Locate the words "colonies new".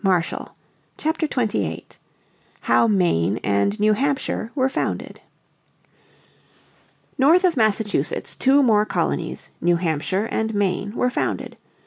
8.83-9.75